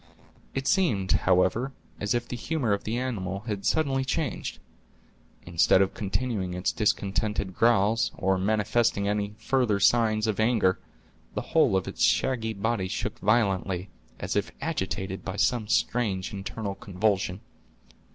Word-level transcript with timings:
It 0.55 0.65
seemed, 0.67 1.11
however, 1.11 1.73
as 1.99 2.15
if 2.15 2.27
the 2.27 2.35
humor 2.35 2.73
of 2.73 2.85
the 2.85 2.97
animal 2.97 3.41
had 3.41 3.67
suddenly 3.67 4.03
changed. 4.03 4.57
Instead 5.45 5.79
of 5.79 5.93
continuing 5.93 6.55
its 6.55 6.71
discontented 6.71 7.53
growls, 7.53 8.11
or 8.17 8.39
manifesting 8.39 9.07
any 9.07 9.35
further 9.37 9.79
signs 9.79 10.25
of 10.25 10.39
anger, 10.39 10.79
the 11.35 11.41
whole 11.53 11.77
of 11.77 11.87
its 11.87 12.01
shaggy 12.03 12.55
body 12.55 12.87
shook 12.87 13.19
violently, 13.19 13.91
as 14.19 14.35
if 14.35 14.51
agitated 14.59 15.23
by 15.23 15.35
some 15.35 15.67
strange 15.67 16.33
internal 16.33 16.73
convulsion. 16.73 17.41